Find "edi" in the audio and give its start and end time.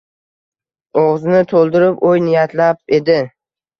2.99-3.19